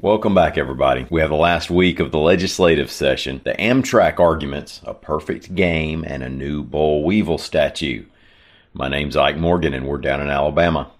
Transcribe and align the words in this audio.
Welcome 0.00 0.32
back, 0.32 0.56
everybody. 0.56 1.08
We 1.10 1.20
have 1.22 1.30
the 1.30 1.34
last 1.34 1.72
week 1.72 1.98
of 1.98 2.12
the 2.12 2.20
legislative 2.20 2.88
session, 2.88 3.40
the 3.42 3.54
Amtrak 3.54 4.20
arguments, 4.20 4.80
a 4.84 4.94
perfect 4.94 5.56
game, 5.56 6.04
and 6.06 6.22
a 6.22 6.28
new 6.28 6.62
Boll 6.62 7.02
Weevil 7.02 7.38
statue. 7.38 8.04
My 8.72 8.88
name's 8.88 9.16
Ike 9.16 9.38
Morgan, 9.38 9.74
and 9.74 9.88
we're 9.88 9.98
down 9.98 10.20
in 10.20 10.28
Alabama. 10.28 10.92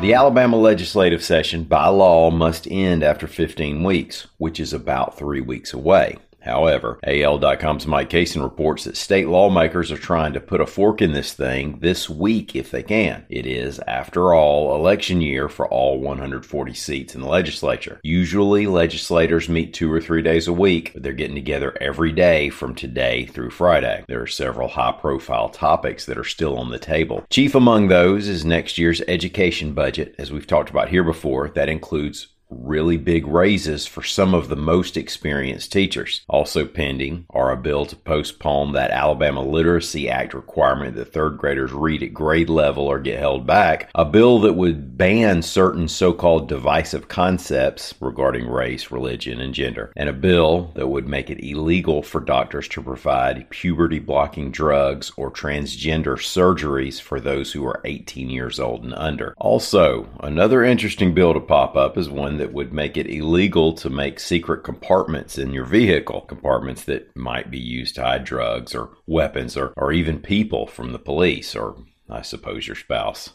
The 0.00 0.14
Alabama 0.14 0.56
legislative 0.56 1.22
session, 1.22 1.64
by 1.64 1.88
law, 1.88 2.30
must 2.30 2.66
end 2.70 3.02
after 3.02 3.26
15 3.26 3.84
weeks, 3.84 4.26
which 4.38 4.58
is 4.58 4.72
about 4.72 5.18
three 5.18 5.42
weeks 5.42 5.74
away. 5.74 6.16
However, 6.48 6.98
AL.com's 7.06 7.86
Mike 7.86 8.08
Cason 8.08 8.42
reports 8.42 8.84
that 8.84 8.96
state 8.96 9.28
lawmakers 9.28 9.92
are 9.92 9.98
trying 9.98 10.32
to 10.32 10.40
put 10.40 10.62
a 10.62 10.66
fork 10.66 11.02
in 11.02 11.12
this 11.12 11.34
thing 11.34 11.78
this 11.80 12.08
week 12.08 12.56
if 12.56 12.70
they 12.70 12.82
can. 12.82 13.26
It 13.28 13.46
is, 13.46 13.78
after 13.86 14.32
all, 14.32 14.74
election 14.74 15.20
year 15.20 15.48
for 15.50 15.68
all 15.68 16.00
140 16.00 16.72
seats 16.74 17.14
in 17.14 17.20
the 17.20 17.28
legislature. 17.28 18.00
Usually, 18.02 18.66
legislators 18.66 19.48
meet 19.48 19.74
two 19.74 19.92
or 19.92 20.00
three 20.00 20.22
days 20.22 20.48
a 20.48 20.52
week, 20.52 20.92
but 20.94 21.02
they're 21.02 21.12
getting 21.12 21.36
together 21.36 21.76
every 21.80 22.12
day 22.12 22.48
from 22.48 22.74
today 22.74 23.26
through 23.26 23.50
Friday. 23.50 24.04
There 24.08 24.22
are 24.22 24.26
several 24.26 24.68
high 24.68 24.92
profile 24.92 25.50
topics 25.50 26.06
that 26.06 26.18
are 26.18 26.24
still 26.24 26.58
on 26.58 26.70
the 26.70 26.78
table. 26.78 27.26
Chief 27.30 27.54
among 27.54 27.88
those 27.88 28.26
is 28.26 28.44
next 28.44 28.78
year's 28.78 29.02
education 29.02 29.74
budget. 29.74 30.14
As 30.18 30.32
we've 30.32 30.46
talked 30.46 30.70
about 30.70 30.88
here 30.88 31.04
before, 31.04 31.50
that 31.50 31.68
includes 31.68 32.28
really 32.50 32.96
big 32.96 33.26
raises 33.26 33.86
for 33.86 34.02
some 34.02 34.34
of 34.34 34.48
the 34.48 34.56
most 34.56 34.96
experienced 34.96 35.72
teachers. 35.72 36.22
Also 36.28 36.64
pending 36.64 37.26
are 37.30 37.50
a 37.50 37.56
bill 37.56 37.86
to 37.86 37.96
postpone 37.96 38.72
that 38.72 38.90
Alabama 38.90 39.42
Literacy 39.42 40.08
Act 40.08 40.34
requirement 40.34 40.96
that 40.96 41.12
third 41.12 41.38
graders 41.38 41.72
read 41.72 42.02
at 42.02 42.14
grade 42.14 42.48
level 42.48 42.86
or 42.86 42.98
get 42.98 43.18
held 43.18 43.46
back, 43.46 43.90
a 43.94 44.04
bill 44.04 44.40
that 44.40 44.54
would 44.54 44.96
ban 44.96 45.42
certain 45.42 45.88
so-called 45.88 46.48
divisive 46.48 47.08
concepts 47.08 47.94
regarding 48.00 48.48
race, 48.48 48.90
religion, 48.90 49.40
and 49.40 49.54
gender, 49.54 49.92
and 49.96 50.08
a 50.08 50.12
bill 50.12 50.72
that 50.74 50.88
would 50.88 51.06
make 51.06 51.30
it 51.30 51.44
illegal 51.44 52.02
for 52.02 52.20
doctors 52.20 52.68
to 52.68 52.82
provide 52.82 53.48
puberty 53.50 53.98
blocking 53.98 54.50
drugs 54.50 55.12
or 55.16 55.30
transgender 55.30 56.16
surgeries 56.16 57.00
for 57.00 57.20
those 57.20 57.52
who 57.52 57.64
are 57.66 57.82
18 57.84 58.30
years 58.30 58.58
old 58.58 58.84
and 58.84 58.94
under. 58.94 59.34
Also, 59.36 60.08
another 60.20 60.64
interesting 60.64 61.14
bill 61.14 61.34
to 61.34 61.40
pop 61.40 61.76
up 61.76 61.98
is 61.98 62.08
one 62.08 62.37
that 62.38 62.52
would 62.52 62.72
make 62.72 62.96
it 62.96 63.06
illegal 63.06 63.72
to 63.74 63.90
make 63.90 64.18
secret 64.18 64.64
compartments 64.64 65.38
in 65.38 65.52
your 65.52 65.64
vehicle, 65.64 66.22
compartments 66.22 66.84
that 66.84 67.14
might 67.16 67.50
be 67.50 67.58
used 67.58 67.94
to 67.96 68.02
hide 68.02 68.24
drugs 68.24 68.74
or 68.74 68.90
weapons 69.06 69.56
or, 69.56 69.72
or 69.76 69.92
even 69.92 70.20
people 70.20 70.66
from 70.66 70.92
the 70.92 70.98
police 70.98 71.54
or, 71.54 71.76
I 72.08 72.22
suppose, 72.22 72.66
your 72.66 72.76
spouse. 72.76 73.30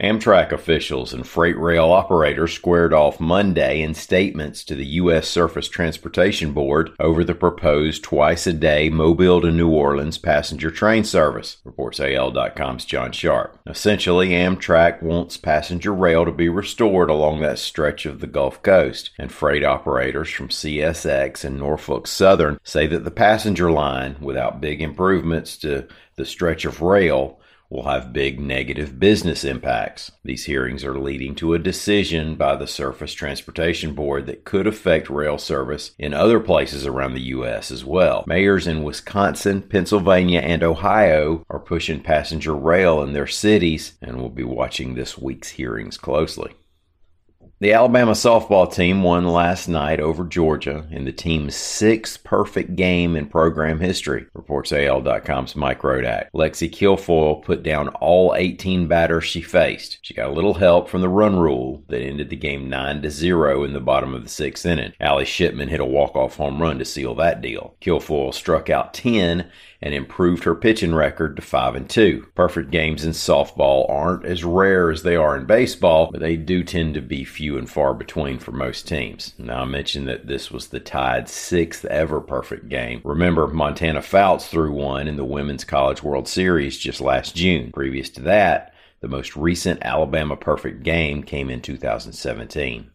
Amtrak 0.00 0.50
officials 0.50 1.12
and 1.12 1.24
freight 1.24 1.56
rail 1.56 1.92
operators 1.92 2.52
squared 2.52 2.92
off 2.92 3.20
Monday 3.20 3.80
in 3.80 3.94
statements 3.94 4.64
to 4.64 4.74
the 4.74 4.86
U.S. 4.86 5.28
Surface 5.28 5.68
Transportation 5.68 6.52
Board 6.52 6.90
over 6.98 7.22
the 7.22 7.34
proposed 7.34 8.02
twice 8.02 8.44
a 8.48 8.52
day 8.52 8.90
Mobile 8.90 9.40
to 9.42 9.52
New 9.52 9.70
Orleans 9.70 10.18
passenger 10.18 10.72
train 10.72 11.04
service, 11.04 11.58
reports 11.62 12.00
AL.com's 12.00 12.84
John 12.84 13.12
Sharp. 13.12 13.56
Essentially, 13.68 14.30
Amtrak 14.30 15.00
wants 15.00 15.36
passenger 15.36 15.94
rail 15.94 16.24
to 16.24 16.32
be 16.32 16.48
restored 16.48 17.08
along 17.08 17.42
that 17.42 17.60
stretch 17.60 18.04
of 18.04 18.18
the 18.18 18.26
Gulf 18.26 18.64
Coast, 18.64 19.10
and 19.16 19.30
freight 19.30 19.64
operators 19.64 20.28
from 20.28 20.48
CSX 20.48 21.44
and 21.44 21.56
Norfolk 21.56 22.08
Southern 22.08 22.58
say 22.64 22.88
that 22.88 23.04
the 23.04 23.12
passenger 23.12 23.70
line, 23.70 24.16
without 24.20 24.60
big 24.60 24.82
improvements 24.82 25.56
to 25.58 25.86
the 26.16 26.26
stretch 26.26 26.64
of 26.64 26.82
rail, 26.82 27.38
will 27.74 27.82
have 27.82 28.12
big 28.12 28.38
negative 28.38 29.00
business 29.00 29.42
impacts. 29.42 30.12
These 30.22 30.44
hearings 30.44 30.84
are 30.84 30.96
leading 30.96 31.34
to 31.36 31.54
a 31.54 31.58
decision 31.58 32.36
by 32.36 32.54
the 32.54 32.68
Surface 32.68 33.12
Transportation 33.12 33.94
Board 33.94 34.26
that 34.26 34.44
could 34.44 34.68
affect 34.68 35.10
rail 35.10 35.38
service 35.38 35.90
in 35.98 36.14
other 36.14 36.38
places 36.38 36.86
around 36.86 37.14
the 37.14 37.22
U.S. 37.22 37.72
as 37.72 37.84
well. 37.84 38.22
Mayors 38.28 38.68
in 38.68 38.84
Wisconsin, 38.84 39.60
Pennsylvania, 39.62 40.40
and 40.40 40.62
Ohio 40.62 41.44
are 41.50 41.58
pushing 41.58 42.00
passenger 42.00 42.54
rail 42.54 43.02
in 43.02 43.12
their 43.12 43.26
cities, 43.26 43.94
and 44.00 44.18
we'll 44.18 44.28
be 44.28 44.44
watching 44.44 44.94
this 44.94 45.18
week's 45.18 45.50
hearings 45.50 45.98
closely. 45.98 46.54
The 47.64 47.72
Alabama 47.72 48.12
softball 48.12 48.70
team 48.70 49.02
won 49.02 49.26
last 49.26 49.68
night 49.68 49.98
over 49.98 50.26
Georgia 50.26 50.86
in 50.90 51.06
the 51.06 51.12
team's 51.12 51.56
sixth 51.56 52.22
perfect 52.22 52.76
game 52.76 53.16
in 53.16 53.24
program 53.26 53.80
history, 53.80 54.26
reports 54.34 54.70
AL.com's 54.70 55.56
Mike 55.56 55.80
Rodak. 55.80 56.26
Lexi 56.34 56.70
Kilfoyle 56.70 57.42
put 57.42 57.62
down 57.62 57.88
all 57.88 58.34
18 58.36 58.86
batters 58.86 59.24
she 59.24 59.40
faced. 59.40 59.96
She 60.02 60.12
got 60.12 60.28
a 60.28 60.34
little 60.34 60.52
help 60.52 60.90
from 60.90 61.00
the 61.00 61.08
run 61.08 61.36
rule 61.36 61.82
that 61.88 62.02
ended 62.02 62.28
the 62.28 62.36
game 62.36 62.68
9 62.68 63.00
to 63.00 63.10
0 63.10 63.64
in 63.64 63.72
the 63.72 63.80
bottom 63.80 64.12
of 64.12 64.24
the 64.24 64.28
sixth 64.28 64.66
inning. 64.66 64.92
Allie 65.00 65.24
Shipman 65.24 65.68
hit 65.68 65.80
a 65.80 65.86
walk-off 65.86 66.36
home 66.36 66.60
run 66.60 66.78
to 66.80 66.84
seal 66.84 67.14
that 67.14 67.40
deal. 67.40 67.76
Kilfoyle 67.80 68.34
struck 68.34 68.68
out 68.68 68.92
10 68.92 69.50
and 69.84 69.94
improved 69.94 70.44
her 70.44 70.54
pitching 70.54 70.94
record 70.94 71.36
to 71.36 71.42
5 71.42 71.74
and 71.74 71.90
2. 71.90 72.26
Perfect 72.34 72.70
games 72.70 73.04
in 73.04 73.10
softball 73.12 73.88
aren't 73.90 74.24
as 74.24 74.42
rare 74.42 74.90
as 74.90 75.02
they 75.02 75.14
are 75.14 75.36
in 75.36 75.44
baseball, 75.44 76.10
but 76.10 76.20
they 76.20 76.36
do 76.36 76.64
tend 76.64 76.94
to 76.94 77.02
be 77.02 77.22
few 77.22 77.53
and 77.56 77.68
far 77.68 77.94
between 77.94 78.38
for 78.38 78.52
most 78.52 78.88
teams. 78.88 79.34
Now, 79.38 79.62
I 79.62 79.64
mentioned 79.64 80.08
that 80.08 80.26
this 80.26 80.50
was 80.50 80.68
the 80.68 80.80
Tide's 80.80 81.32
sixth 81.32 81.84
ever 81.84 82.20
perfect 82.20 82.68
game. 82.68 83.00
Remember, 83.04 83.46
Montana 83.46 84.02
Fouts 84.02 84.48
threw 84.48 84.72
one 84.72 85.08
in 85.08 85.16
the 85.16 85.24
Women's 85.24 85.64
College 85.64 86.02
World 86.02 86.28
Series 86.28 86.78
just 86.78 87.00
last 87.00 87.34
June. 87.34 87.72
Previous 87.72 88.10
to 88.10 88.22
that, 88.22 88.74
the 89.00 89.08
most 89.08 89.36
recent 89.36 89.82
Alabama 89.82 90.36
perfect 90.36 90.82
game 90.82 91.22
came 91.22 91.50
in 91.50 91.60
2017. 91.60 92.90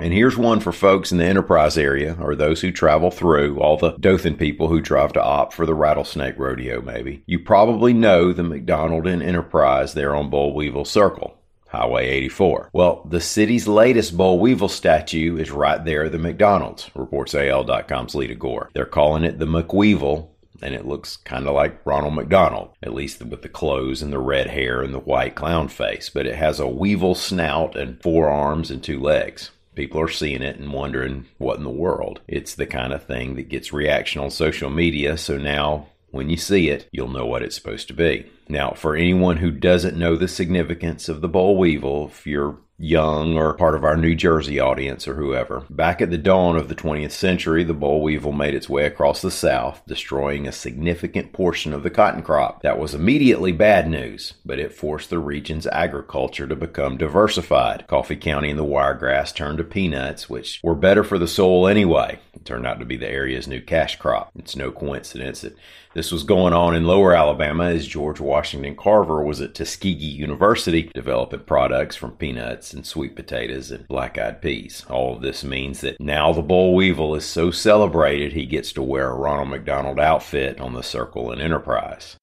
And 0.00 0.12
here's 0.12 0.36
one 0.36 0.58
for 0.58 0.72
folks 0.72 1.12
in 1.12 1.18
the 1.18 1.24
enterprise 1.24 1.78
area 1.78 2.16
or 2.20 2.34
those 2.34 2.60
who 2.60 2.72
travel 2.72 3.10
through, 3.10 3.60
all 3.60 3.76
the 3.76 3.92
Dothan 3.92 4.36
people 4.36 4.68
who 4.68 4.80
drive 4.80 5.12
to 5.12 5.22
Opp 5.22 5.52
for 5.52 5.66
the 5.66 5.74
rattlesnake 5.74 6.36
rodeo, 6.36 6.82
maybe. 6.82 7.22
You 7.26 7.38
probably 7.38 7.92
know 7.92 8.32
the 8.32 8.42
McDonald 8.42 9.06
and 9.06 9.22
Enterprise 9.22 9.94
there 9.94 10.14
on 10.14 10.30
Boll 10.30 10.52
Weevil 10.52 10.84
Circle. 10.84 11.38
Highway 11.74 12.08
84. 12.08 12.70
Well, 12.72 13.06
the 13.08 13.20
city's 13.20 13.66
latest 13.66 14.16
Boll 14.16 14.38
Weevil 14.38 14.68
statue 14.68 15.36
is 15.36 15.50
right 15.50 15.84
there 15.84 16.04
at 16.04 16.12
the 16.12 16.18
McDonald's, 16.18 16.90
reports 16.94 17.34
AL.com's 17.34 18.14
Leada 18.14 18.34
Gore. 18.36 18.70
They're 18.74 18.86
calling 18.86 19.24
it 19.24 19.38
the 19.38 19.46
McWeevil, 19.46 20.28
and 20.62 20.74
it 20.74 20.86
looks 20.86 21.16
kind 21.16 21.48
of 21.48 21.54
like 21.54 21.84
Ronald 21.84 22.14
McDonald, 22.14 22.70
at 22.82 22.94
least 22.94 23.24
with 23.24 23.42
the 23.42 23.48
clothes 23.48 24.02
and 24.02 24.12
the 24.12 24.18
red 24.18 24.48
hair 24.48 24.82
and 24.82 24.94
the 24.94 25.00
white 25.00 25.34
clown 25.34 25.68
face, 25.68 26.08
but 26.08 26.26
it 26.26 26.36
has 26.36 26.60
a 26.60 26.68
weevil 26.68 27.14
snout 27.14 27.76
and 27.76 28.00
four 28.02 28.28
arms 28.28 28.70
and 28.70 28.82
two 28.82 29.00
legs. 29.00 29.50
People 29.74 30.00
are 30.00 30.08
seeing 30.08 30.42
it 30.42 30.58
and 30.60 30.72
wondering 30.72 31.26
what 31.38 31.58
in 31.58 31.64
the 31.64 31.70
world. 31.70 32.20
It's 32.28 32.54
the 32.54 32.66
kind 32.66 32.92
of 32.92 33.04
thing 33.04 33.34
that 33.34 33.48
gets 33.48 33.72
reaction 33.72 34.22
on 34.22 34.30
social 34.30 34.70
media, 34.70 35.18
so 35.18 35.36
now 35.36 35.88
When 36.14 36.30
you 36.30 36.36
see 36.36 36.68
it, 36.68 36.88
you'll 36.92 37.08
know 37.08 37.26
what 37.26 37.42
it's 37.42 37.56
supposed 37.56 37.88
to 37.88 37.92
be. 37.92 38.30
Now, 38.48 38.70
for 38.70 38.94
anyone 38.94 39.38
who 39.38 39.50
doesn't 39.50 39.98
know 39.98 40.14
the 40.14 40.28
significance 40.28 41.08
of 41.08 41.20
the 41.20 41.28
boll 41.28 41.58
weevil, 41.58 42.06
if 42.06 42.24
you're 42.24 42.58
young 42.78 43.36
or 43.36 43.54
part 43.54 43.74
of 43.74 43.84
our 43.84 43.96
New 43.96 44.14
Jersey 44.14 44.58
audience 44.58 45.06
or 45.06 45.14
whoever. 45.14 45.64
Back 45.70 46.02
at 46.02 46.10
the 46.10 46.18
dawn 46.18 46.56
of 46.56 46.68
the 46.68 46.74
20th 46.74 47.12
century, 47.12 47.62
the 47.62 47.72
boll 47.72 48.02
weevil 48.02 48.32
made 48.32 48.54
its 48.54 48.68
way 48.68 48.84
across 48.84 49.22
the 49.22 49.30
South, 49.30 49.82
destroying 49.86 50.46
a 50.46 50.52
significant 50.52 51.32
portion 51.32 51.72
of 51.72 51.82
the 51.82 51.90
cotton 51.90 52.22
crop. 52.22 52.62
That 52.62 52.78
was 52.78 52.94
immediately 52.94 53.52
bad 53.52 53.88
news, 53.88 54.34
but 54.44 54.58
it 54.58 54.74
forced 54.74 55.10
the 55.10 55.20
region's 55.20 55.66
agriculture 55.68 56.46
to 56.48 56.56
become 56.56 56.96
diversified. 56.96 57.86
Coffee 57.86 58.16
County 58.16 58.50
and 58.50 58.58
the 58.58 58.64
wiregrass 58.64 59.32
turned 59.32 59.58
to 59.58 59.64
peanuts, 59.64 60.28
which 60.28 60.60
were 60.62 60.74
better 60.74 61.04
for 61.04 61.18
the 61.18 61.28
soil 61.28 61.68
anyway. 61.68 62.18
Turned 62.44 62.66
out 62.66 62.78
to 62.78 62.84
be 62.84 62.96
the 62.96 63.08
area's 63.08 63.48
new 63.48 63.60
cash 63.60 63.96
crop. 63.96 64.30
It's 64.38 64.56
no 64.56 64.70
coincidence 64.70 65.40
that 65.40 65.56
this 65.94 66.12
was 66.12 66.22
going 66.22 66.52
on 66.52 66.74
in 66.74 66.86
lower 66.86 67.14
Alabama 67.14 67.64
as 67.64 67.86
George 67.86 68.20
Washington 68.20 68.76
Carver 68.76 69.22
was 69.22 69.40
at 69.40 69.54
Tuskegee 69.54 70.04
University 70.04 70.90
developing 70.94 71.40
products 71.40 71.96
from 71.96 72.12
peanuts 72.12 72.72
and 72.72 72.86
sweet 72.86 73.16
potatoes 73.16 73.70
and 73.70 73.88
black 73.88 74.18
eyed 74.18 74.42
peas. 74.42 74.84
All 74.90 75.16
of 75.16 75.22
this 75.22 75.42
means 75.44 75.80
that 75.80 76.00
now 76.00 76.32
the 76.32 76.42
boll 76.42 76.74
weevil 76.74 77.14
is 77.14 77.24
so 77.24 77.50
celebrated 77.50 78.32
he 78.32 78.46
gets 78.46 78.72
to 78.72 78.82
wear 78.82 79.10
a 79.10 79.14
Ronald 79.14 79.48
McDonald 79.48 79.98
outfit 79.98 80.60
on 80.60 80.74
the 80.74 80.82
Circle 80.82 81.30
and 81.30 81.40
Enterprise. 81.40 82.16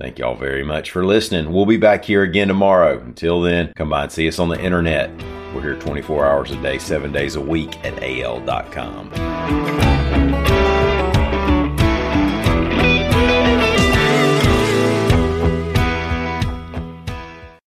Thank 0.00 0.18
y'all 0.18 0.36
very 0.36 0.62
much 0.62 0.90
for 0.92 1.04
listening. 1.04 1.52
We'll 1.52 1.66
be 1.66 1.76
back 1.76 2.04
here 2.04 2.22
again 2.22 2.48
tomorrow. 2.48 3.00
Until 3.00 3.40
then, 3.40 3.72
come 3.74 3.90
by 3.90 4.04
and 4.04 4.12
see 4.12 4.28
us 4.28 4.38
on 4.38 4.48
the 4.48 4.60
internet. 4.60 5.10
We're 5.58 5.72
here 5.72 5.80
24 5.80 6.24
hours 6.24 6.50
a 6.52 6.62
day, 6.62 6.78
seven 6.78 7.10
days 7.10 7.34
a 7.34 7.40
week 7.40 7.84
at 7.84 8.00
al.com. 8.00 9.10